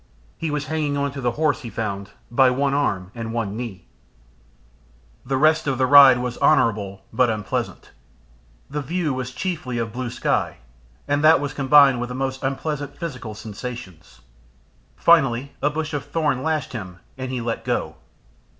He 0.35 0.49
was 0.49 0.65
hanging 0.65 0.97
on 0.97 1.11
to 1.11 1.21
the 1.21 1.33
horse, 1.33 1.59
he 1.61 1.69
found, 1.69 2.09
by 2.31 2.49
one 2.49 2.73
arm 2.73 3.11
and 3.13 3.31
one 3.31 3.55
knee. 3.55 3.85
The 5.23 5.37
rest 5.37 5.67
of 5.67 5.77
the 5.77 5.85
ride 5.85 6.17
was 6.17 6.39
honourable 6.39 7.03
but 7.13 7.29
unpleasant. 7.29 7.91
The 8.67 8.81
view 8.81 9.13
was 9.13 9.29
chiefly 9.29 9.77
of 9.77 9.93
blue 9.93 10.09
sky, 10.09 10.57
and 11.07 11.23
that 11.23 11.39
was 11.39 11.53
combined 11.53 11.99
with 12.01 12.09
the 12.09 12.15
most 12.15 12.41
unpleasant 12.41 12.97
physical 12.97 13.35
sensations. 13.35 14.21
Finally, 14.95 15.51
a 15.61 15.69
bush 15.69 15.93
of 15.93 16.05
thorn 16.05 16.41
lashed 16.41 16.73
him 16.73 16.97
and 17.15 17.31
he 17.31 17.39
let 17.39 17.63
go. 17.63 17.97